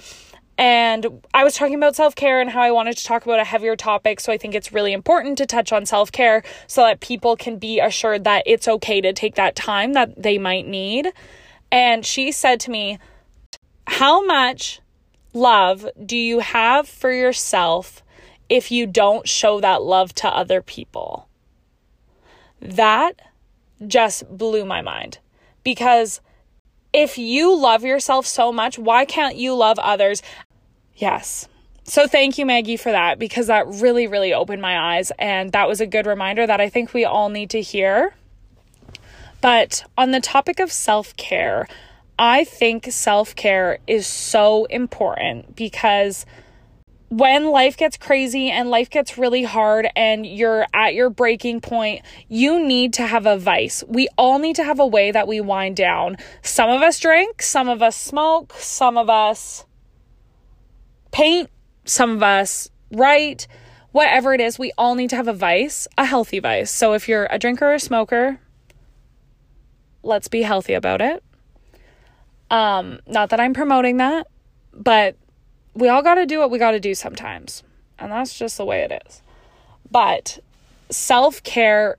And 0.58 1.22
I 1.34 1.44
was 1.44 1.56
talking 1.56 1.75
about 1.75 1.96
self 1.96 2.15
care 2.15 2.39
and 2.39 2.50
how 2.50 2.62
I 2.62 2.72
wanted 2.72 2.98
to 2.98 3.04
talk 3.04 3.25
about 3.25 3.39
a 3.39 3.44
heavier 3.44 3.75
topic. 3.75 4.20
So 4.20 4.32
I 4.32 4.38
think 4.38 4.56
it's 4.56 4.72
really 4.72 4.94
important 4.94 5.38
to 5.39 5.46
touch 5.46 5.74
on 5.74 5.86
self 5.86 6.12
care 6.12 6.44
so 6.68 6.82
that 6.84 7.01
people 7.01 7.36
can 7.36 7.58
be 7.58 7.80
assured 7.80 8.24
that 8.24 8.44
it's 8.46 8.68
okay 8.68 9.01
to 9.01 9.12
take 9.12 9.36
that 9.36 9.56
time 9.56 9.94
that 9.94 10.22
they 10.22 10.38
might 10.38 10.68
need. 10.68 11.12
And 11.72 12.06
she 12.06 12.32
said 12.32 12.60
to 12.62 12.72
me, 12.72 13.00
How 13.88 14.24
much 14.25 14.80
love 15.34 15.88
do 16.06 16.15
you 16.15 16.39
have 16.39 16.88
for 16.88 17.12
yourself 17.12 18.01
if 18.48 18.72
you 18.72 18.88
don't 18.88 19.27
show 19.27 19.60
that 19.60 19.82
love 19.82 20.15
to 20.15 20.27
other 20.30 20.62
people? 20.62 21.27
That 22.62 23.22
just 23.86 24.25
blew 24.30 24.63
my 24.63 24.82
mind 24.82 25.20
because 25.65 26.22
if 26.95 27.17
you 27.17 27.53
love 27.53 27.83
yourself 27.83 28.25
so 28.25 28.53
much, 28.53 28.79
why 28.79 29.03
can't 29.03 29.35
you 29.35 29.53
love 29.53 29.77
others? 29.79 30.23
Yes. 30.95 31.49
So 31.83 32.07
thank 32.07 32.37
you, 32.37 32.45
Maggie, 32.45 32.77
for 32.77 32.93
that 32.93 33.19
because 33.19 33.47
that 33.47 33.67
really, 33.67 34.07
really 34.07 34.33
opened 34.33 34.61
my 34.61 34.95
eyes. 34.95 35.11
And 35.19 35.51
that 35.51 35.67
was 35.67 35.81
a 35.81 35.85
good 35.85 36.05
reminder 36.05 36.47
that 36.47 36.61
I 36.61 36.69
think 36.69 36.93
we 36.93 37.03
all 37.03 37.27
need 37.27 37.49
to 37.49 37.61
hear. 37.61 38.15
But 39.41 39.83
on 39.97 40.11
the 40.11 40.21
topic 40.21 40.61
of 40.61 40.71
self 40.71 41.15
care, 41.17 41.67
I 42.17 42.45
think 42.45 42.85
self 42.91 43.35
care 43.35 43.79
is 43.87 44.07
so 44.07 44.63
important 44.65 45.53
because 45.53 46.25
when 47.09 47.51
life 47.51 47.77
gets 47.77 47.97
crazy 47.97 48.50
and 48.50 48.69
life 48.69 48.89
gets 48.89 49.17
really 49.17 49.43
hard 49.43 49.88
and 49.95 50.25
you're 50.25 50.65
at 50.74 50.95
your 50.95 51.09
breaking 51.09 51.62
point, 51.62 52.01
you 52.27 52.59
need 52.59 52.93
to 52.93 53.05
have 53.05 53.25
a 53.25 53.38
vice. 53.38 53.83
We 53.88 54.07
all 54.17 54.39
need 54.39 54.55
to 54.55 54.63
have 54.63 54.79
a 54.79 54.88
way 54.88 55.12
that 55.12 55.27
we 55.27 55.39
wind 55.39 55.75
down. 55.75 56.17
Some 56.41 56.69
of 56.69 56.81
us 56.81 57.00
drink, 57.00 57.41
some 57.41 57.69
of 57.69 57.81
us 57.81 57.95
smoke, 57.95 58.53
some 58.53 58.97
of 58.97 59.09
us 59.09 59.65
paint, 61.12 61.50
some 61.85 62.12
of 62.12 62.24
us 62.24 62.69
write, 62.91 63.47
whatever 63.91 64.33
it 64.33 64.41
is, 64.41 64.57
we 64.57 64.71
all 64.77 64.95
need 64.95 65.12
to 65.12 65.15
have 65.15 65.27
a 65.27 65.33
vice, 65.33 65.88
a 65.97 66.05
healthy 66.05 66.39
vice. 66.39 66.71
So 66.71 66.93
if 66.93 67.07
you're 67.07 67.27
a 67.29 67.38
drinker 67.38 67.67
or 67.67 67.75
a 67.75 67.79
smoker, 67.79 68.39
let's 70.03 70.27
be 70.27 70.41
healthy 70.41 70.74
about 70.74 71.01
it. 71.01 71.24
Um, 72.50 73.00
not 73.07 73.29
that 73.29 73.39
I'm 73.39 73.53
promoting 73.53 73.97
that, 73.97 74.27
but 74.74 75.15
we 75.75 75.89
all 75.89 76.01
got 76.01 76.15
to 76.15 76.25
do 76.25 76.39
what 76.39 76.50
we 76.50 76.58
got 76.58 76.72
to 76.72 76.79
do 76.79 76.96
sometimes. 76.96 77.63
And 78.00 78.12
that's 78.12 78.38
just 78.38 78.58
the 78.58 78.65
way 78.65 78.82
it 78.82 79.03
is. 79.05 79.22
But 79.91 80.39
self 80.89 81.44
care 81.44 81.98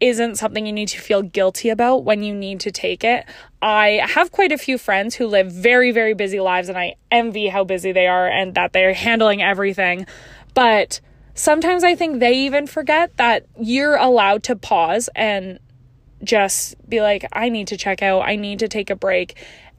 isn't 0.00 0.36
something 0.36 0.66
you 0.66 0.72
need 0.72 0.88
to 0.88 1.00
feel 1.00 1.22
guilty 1.22 1.70
about 1.70 2.04
when 2.04 2.22
you 2.22 2.34
need 2.34 2.60
to 2.60 2.70
take 2.70 3.02
it. 3.02 3.24
I 3.62 4.02
have 4.04 4.30
quite 4.30 4.52
a 4.52 4.58
few 4.58 4.78
friends 4.78 5.14
who 5.14 5.26
live 5.26 5.50
very, 5.50 5.90
very 5.90 6.14
busy 6.14 6.38
lives, 6.38 6.68
and 6.68 6.76
I 6.76 6.96
envy 7.10 7.48
how 7.48 7.64
busy 7.64 7.92
they 7.92 8.06
are 8.06 8.26
and 8.26 8.54
that 8.54 8.72
they're 8.72 8.92
handling 8.92 9.42
everything. 9.42 10.06
But 10.54 11.00
sometimes 11.34 11.82
I 11.82 11.94
think 11.94 12.20
they 12.20 12.34
even 12.34 12.66
forget 12.66 13.16
that 13.16 13.46
you're 13.58 13.96
allowed 13.96 14.42
to 14.44 14.56
pause 14.56 15.08
and 15.16 15.58
just 16.22 16.76
be 16.88 17.00
like, 17.00 17.26
I 17.32 17.48
need 17.48 17.68
to 17.68 17.76
check 17.76 18.02
out, 18.02 18.22
I 18.22 18.36
need 18.36 18.58
to 18.60 18.68
take 18.68 18.90
a 18.90 18.96
break. 18.96 19.36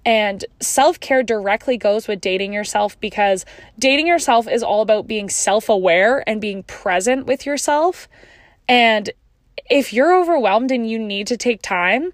And 0.08 0.46
self 0.62 1.02
care 1.02 1.22
directly 1.22 1.76
goes 1.76 2.08
with 2.08 2.22
dating 2.22 2.54
yourself 2.54 2.98
because 3.02 3.44
dating 3.78 4.08
yourself 4.08 4.48
is 4.48 4.64
all 4.64 4.82
about 4.82 5.06
being 5.06 5.30
self 5.30 5.68
aware 5.68 6.24
and 6.28 6.40
being 6.40 6.64
present 6.64 7.26
with 7.26 7.46
yourself. 7.46 8.08
And 8.70 9.10
if 9.70 9.92
you're 9.92 10.18
overwhelmed 10.18 10.72
and 10.72 10.90
you 10.90 10.98
need 10.98 11.28
to 11.28 11.36
take 11.36 11.62
time, 11.62 12.14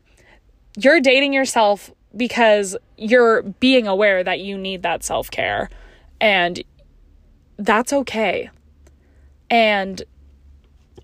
you're 0.76 1.02
dating 1.02 1.34
yourself 1.34 1.92
because 2.18 2.76
you're 2.98 3.44
being 3.44 3.88
aware 3.88 4.24
that 4.24 4.40
you 4.40 4.58
need 4.58 4.82
that 4.82 5.04
self 5.04 5.30
care. 5.30 5.70
And 6.20 6.64
that's 7.58 7.94
okay. 7.94 8.50
And 9.52 10.02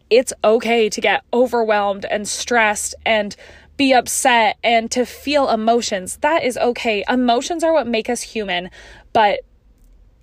it's 0.10 0.34
okay 0.44 0.90
to 0.90 1.02
get 1.02 1.24
overwhelmed 1.32 2.06
and 2.06 2.28
stressed 2.28 2.96
and 3.06 3.36
be 3.80 3.94
upset 3.94 4.58
and 4.62 4.92
to 4.92 5.06
feel 5.06 5.50
emotions. 5.50 6.18
That 6.18 6.44
is 6.44 6.58
okay. 6.58 7.02
Emotions 7.08 7.64
are 7.64 7.72
what 7.72 7.88
make 7.88 8.10
us 8.10 8.22
human, 8.22 8.70
but 9.14 9.40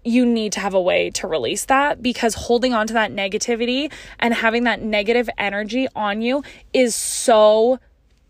you 0.04 0.26
need 0.26 0.52
to 0.52 0.60
have 0.60 0.74
a 0.74 0.80
way 0.80 1.08
to 1.10 1.26
release 1.26 1.64
that 1.64 2.02
because 2.02 2.34
holding 2.34 2.74
on 2.74 2.86
to 2.86 2.92
that 2.92 3.10
negativity 3.10 3.90
and 4.20 4.34
having 4.34 4.64
that 4.64 4.82
negative 4.82 5.30
energy 5.38 5.88
on 5.96 6.20
you 6.20 6.44
is 6.74 6.94
so 6.94 7.80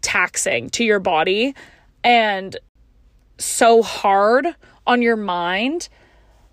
taxing 0.00 0.70
to 0.70 0.84
your 0.84 1.00
body 1.00 1.56
and 2.04 2.56
so 3.36 3.82
hard 3.82 4.54
on 4.86 5.02
your 5.02 5.16
mind 5.16 5.88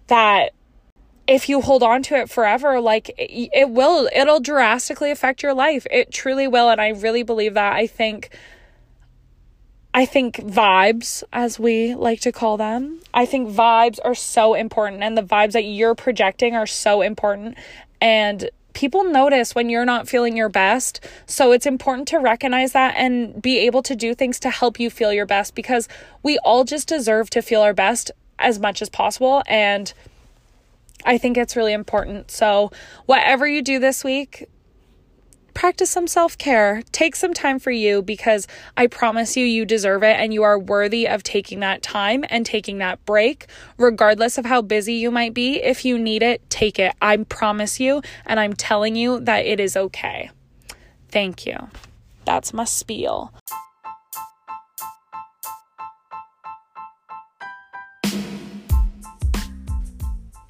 that 0.08 0.52
if 1.28 1.48
you 1.48 1.62
hold 1.62 1.84
on 1.84 2.02
to 2.02 2.16
it 2.16 2.30
forever 2.30 2.82
like 2.82 3.10
it, 3.18 3.50
it 3.54 3.70
will 3.70 4.10
it'll 4.14 4.42
drastically 4.42 5.12
affect 5.12 5.44
your 5.44 5.54
life 5.54 5.86
it 5.90 6.12
truly 6.12 6.48
will 6.48 6.70
and 6.70 6.82
i 6.82 6.90
really 6.90 7.24
believe 7.24 7.54
that 7.54 7.72
i 7.74 7.88
think 7.88 8.30
I 9.94 10.06
think 10.06 10.38
vibes, 10.38 11.24
as 11.32 11.60
we 11.60 11.94
like 11.94 12.20
to 12.22 12.32
call 12.32 12.58
them, 12.58 13.00
I 13.14 13.28
think 13.28 13.50
vibes 13.50 14.00
are 14.04 14.16
so 14.16 14.56
important, 14.56 15.04
and 15.04 15.16
the 15.16 15.22
vibes 15.22 15.52
that 15.52 15.66
you're 15.66 15.94
projecting 15.94 16.56
are 16.56 16.66
so 16.66 17.02
important. 17.02 17.58
And 18.02 18.50
people 18.74 19.04
notice 19.04 19.54
when 19.54 19.70
you're 19.70 19.86
not 19.86 20.10
feeling 20.10 20.36
your 20.36 20.50
best. 20.50 21.00
So 21.28 21.52
it's 21.52 21.68
important 21.68 22.08
to 22.10 22.18
recognize 22.18 22.72
that 22.72 22.96
and 22.98 23.40
be 23.40 23.60
able 23.60 23.84
to 23.84 23.96
do 23.96 24.16
things 24.16 24.40
to 24.42 24.50
help 24.50 24.80
you 24.80 24.90
feel 24.90 25.14
your 25.14 25.28
best 25.28 25.54
because 25.54 25.88
we 26.24 26.40
all 26.40 26.64
just 26.64 26.88
deserve 26.88 27.30
to 27.32 27.42
feel 27.42 27.62
our 27.62 27.74
best 27.74 28.12
as 28.40 28.60
much 28.60 28.82
as 28.82 28.90
possible. 28.90 29.44
And 29.48 29.94
I 31.06 31.20
think 31.20 31.38
it's 31.38 31.56
really 31.56 31.74
important. 31.74 32.32
So, 32.32 32.72
whatever 33.06 33.48
you 33.48 33.62
do 33.62 33.78
this 33.78 34.04
week, 34.04 34.48
practice 35.54 35.92
some 35.92 36.08
self 36.08 36.38
care. 36.38 36.82
Take 36.92 37.16
some 37.16 37.34
time 37.34 37.60
for 37.60 37.72
you 37.72 38.02
because 38.02 38.48
I 38.76 38.88
promise 38.88 39.38
you, 39.38 39.46
you 39.46 39.66
deserve 39.66 40.04
it 40.04 40.20
and 40.20 40.34
you 40.34 40.44
are 40.44 40.60
worthy 40.60 41.08
of 41.08 41.24
taking 41.24 41.60
that 41.62 41.82
time 41.82 42.24
and 42.30 42.46
taking 42.46 42.78
that 42.80 43.04
break, 43.06 43.48
regardless 43.78 44.38
of 44.38 44.46
how 44.46 44.62
busy 44.62 44.96
you 44.96 45.12
might 45.12 45.34
be. 45.34 45.62
If 45.62 45.86
you 45.86 45.98
need 45.98 46.24
it, 46.24 46.48
take 46.50 46.80
it. 46.80 46.94
I 47.02 47.18
promise 47.18 47.80
you, 47.80 48.02
and 48.26 48.40
I'm 48.40 48.54
telling 48.54 48.96
you 48.96 49.20
that 49.22 49.46
it 49.46 49.60
is 49.60 49.78
okay. 49.78 50.30
Thank 51.10 51.46
you. 51.46 51.70
That's 52.26 52.54
my 52.54 52.66
spiel. 52.66 53.32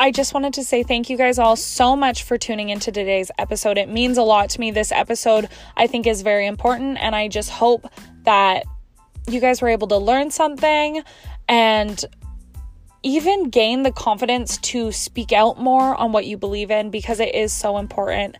I 0.03 0.11
just 0.11 0.33
wanted 0.33 0.55
to 0.55 0.65
say 0.65 0.83
thank 0.83 1.09
you 1.09 1.15
guys 1.15 1.39
all 1.39 1.55
so 1.55 1.95
much 1.95 2.23
for 2.23 2.37
tuning 2.37 2.67
into 2.67 2.91
today's 2.91 3.31
episode. 3.39 3.77
It 3.77 3.87
means 3.87 4.17
a 4.17 4.21
lot 4.21 4.49
to 4.49 4.59
me. 4.59 4.69
This 4.69 4.91
episode, 4.91 5.47
I 5.77 5.87
think, 5.87 6.07
is 6.07 6.23
very 6.23 6.45
important, 6.45 6.97
and 6.99 7.15
I 7.15 7.29
just 7.29 7.49
hope 7.49 7.87
that 8.23 8.65
you 9.29 9.39
guys 9.39 9.61
were 9.61 9.69
able 9.69 9.87
to 9.87 9.97
learn 9.97 10.29
something 10.29 11.01
and 11.47 12.03
even 13.01 13.49
gain 13.49 13.83
the 13.83 13.93
confidence 13.93 14.57
to 14.57 14.91
speak 14.91 15.31
out 15.31 15.57
more 15.57 15.95
on 15.95 16.11
what 16.11 16.25
you 16.25 16.35
believe 16.35 16.69
in 16.69 16.89
because 16.89 17.21
it 17.21 17.33
is 17.33 17.53
so 17.53 17.77
important. 17.77 18.35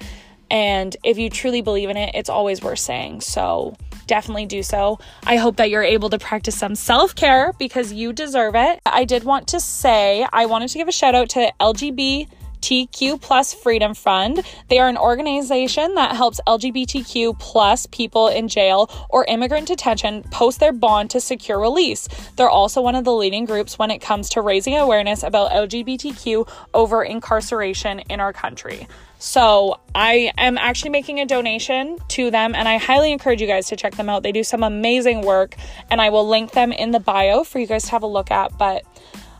And 0.51 0.97
if 1.01 1.17
you 1.17 1.29
truly 1.29 1.61
believe 1.61 1.89
in 1.89 1.95
it, 1.95 2.13
it's 2.13 2.29
always 2.29 2.61
worth 2.61 2.79
saying. 2.79 3.21
So, 3.21 3.77
definitely 4.07 4.45
do 4.45 4.63
so. 4.63 4.99
I 5.25 5.37
hope 5.37 5.57
that 5.57 5.69
you're 5.69 5.83
able 5.83 6.09
to 6.09 6.19
practice 6.19 6.57
some 6.57 6.75
self 6.75 7.15
care 7.15 7.53
because 7.57 7.93
you 7.93 8.13
deserve 8.13 8.55
it. 8.55 8.79
I 8.85 9.05
did 9.05 9.23
want 9.23 9.47
to 9.49 9.59
say, 9.59 10.25
I 10.31 10.45
wanted 10.45 10.69
to 10.69 10.77
give 10.77 10.87
a 10.87 10.91
shout 10.91 11.15
out 11.15 11.29
to 11.29 11.51
LGBT. 11.59 12.27
LGBTQ 12.63 13.19
plus 13.19 13.53
Freedom 13.53 13.93
Fund. 13.93 14.41
They 14.69 14.79
are 14.79 14.87
an 14.87 14.97
organization 14.97 15.95
that 15.95 16.15
helps 16.15 16.39
LGBTQ 16.47 17.37
plus 17.37 17.85
people 17.87 18.29
in 18.29 18.47
jail 18.47 18.89
or 19.09 19.25
immigrant 19.25 19.67
detention 19.67 20.23
post 20.31 20.59
their 20.59 20.71
bond 20.71 21.09
to 21.11 21.19
secure 21.19 21.59
release. 21.59 22.07
They're 22.37 22.49
also 22.49 22.81
one 22.81 22.95
of 22.95 23.03
the 23.03 23.11
leading 23.11 23.45
groups 23.45 23.77
when 23.77 23.91
it 23.91 23.99
comes 23.99 24.29
to 24.29 24.41
raising 24.41 24.77
awareness 24.77 25.23
about 25.23 25.51
LGBTQ 25.51 26.49
over 26.73 27.03
incarceration 27.03 27.99
in 27.99 28.21
our 28.21 28.31
country. 28.31 28.87
So 29.19 29.79
I 29.93 30.31
am 30.37 30.57
actually 30.57 30.91
making 30.91 31.19
a 31.19 31.25
donation 31.25 31.97
to 32.09 32.31
them, 32.31 32.55
and 32.55 32.67
I 32.67 32.77
highly 32.77 33.11
encourage 33.11 33.41
you 33.41 33.47
guys 33.47 33.67
to 33.67 33.75
check 33.75 33.95
them 33.95 34.09
out. 34.09 34.23
They 34.23 34.31
do 34.33 34.43
some 34.43 34.63
amazing 34.63 35.21
work, 35.21 35.55
and 35.89 36.01
I 36.01 36.09
will 36.09 36.27
link 36.27 36.51
them 36.51 36.71
in 36.71 36.91
the 36.91 36.99
bio 36.99 37.43
for 37.43 37.59
you 37.59 37.67
guys 37.67 37.83
to 37.85 37.91
have 37.91 38.03
a 38.03 38.07
look 38.07 38.31
at. 38.31 38.57
But 38.57 38.83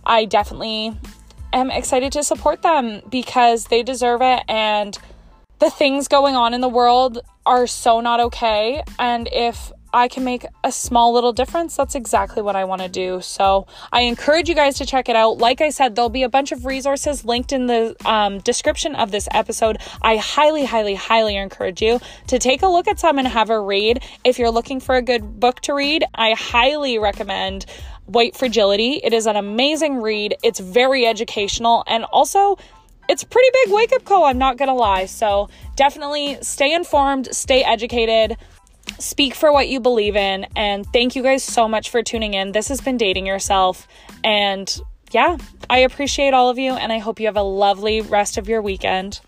I 0.06 0.25
definitely 0.25 0.98
am 1.54 1.72
excited 1.72 2.12
to 2.14 2.24
support 2.24 2.62
them 2.62 3.02
because 3.10 3.68
they 3.68 3.84
deserve 3.84 4.22
it 4.22 4.44
and 4.48 4.98
the 5.60 5.70
things 5.70 6.08
going 6.08 6.36
on 6.36 6.54
in 6.54 6.62
the 6.62 6.70
world 6.70 7.20
are 7.46 7.68
so 7.68 8.02
not 8.02 8.20
okay. 8.20 8.84
And 9.00 9.30
if 9.32 9.72
I 9.94 10.08
can 10.08 10.24
make 10.24 10.46
a 10.64 10.72
small 10.72 11.14
little 11.14 11.34
difference, 11.34 11.76
that's 11.76 11.94
exactly 11.94 12.42
what 12.42 12.56
I 12.56 12.66
want 12.66 12.82
to 12.82 12.90
do. 12.90 13.22
So 13.22 13.68
I 13.92 14.02
encourage 14.02 14.50
you 14.50 14.56
guys 14.56 14.76
to 14.80 14.86
check 14.86 15.08
it 15.08 15.16
out. 15.16 15.38
Like 15.38 15.62
I 15.62 15.70
said, 15.70 15.96
there'll 15.96 16.10
be 16.10 16.24
a 16.24 16.30
bunch 16.30 16.52
of 16.52 16.66
resources 16.66 17.24
linked 17.24 17.54
in 17.54 17.68
the 17.68 17.96
um, 18.04 18.40
description 18.40 18.96
of 18.96 19.12
this 19.12 19.30
episode. 19.32 19.78
I 20.02 20.18
highly, 20.18 20.66
highly, 20.66 20.96
highly 20.96 21.38
encourage 21.38 21.82
you 21.82 22.00
to 22.28 22.40
take 22.40 22.64
a 22.64 22.68
look 22.68 22.88
at 22.88 23.00
some 23.00 23.20
and 23.20 23.28
have 23.28 23.52
a 23.52 23.60
read. 23.60 24.04
If 24.24 24.40
you're 24.40 24.50
looking 24.50 24.80
for 24.80 24.96
a 24.96 25.02
good 25.02 25.40
book 25.40 25.62
to 25.62 25.76
read, 25.76 26.04
I 26.16 26.34
highly 26.34 26.98
recommend 26.98 27.68
White 28.06 28.36
Fragility. 28.36 29.00
It 29.04 29.14
is 29.14 29.28
an 29.28 29.36
amazing 29.36 30.02
read, 30.02 30.36
it's 30.44 30.60
very 30.60 31.06
educational, 31.06 31.84
and 31.88 32.04
also 32.06 32.58
it's 33.10 33.24
pretty 33.24 33.50
big 33.64 33.74
wake 33.74 33.94
up 33.94 34.06
call, 34.06 34.26
I'm 34.26 34.38
not 34.38 34.58
gonna 34.58 34.76
lie. 34.76 35.06
So 35.06 35.50
definitely 35.76 36.38
stay 36.42 36.74
informed, 36.74 37.34
stay 37.34 37.64
educated, 37.64 38.38
speak 39.00 39.36
for 39.36 39.52
what 39.52 39.68
you 39.68 39.80
believe 39.80 40.16
in. 40.16 40.46
And 40.56 40.86
thank 40.94 41.16
you 41.16 41.24
guys 41.24 41.44
so 41.44 41.68
much 41.68 41.90
for 41.90 42.02
tuning 42.04 42.34
in. 42.34 42.52
This 42.52 42.68
has 42.70 42.82
been 42.82 42.98
Dating 42.98 43.26
Yourself. 43.26 43.88
And 44.24 44.82
yeah, 45.12 45.38
I 45.70 45.80
appreciate 45.80 46.34
all 46.34 46.50
of 46.50 46.58
you, 46.58 46.74
and 46.74 46.92
I 46.92 46.98
hope 46.98 47.20
you 47.20 47.28
have 47.28 47.38
a 47.38 47.44
lovely 47.44 48.02
rest 48.02 48.38
of 48.38 48.50
your 48.50 48.62
weekend. 48.62 49.22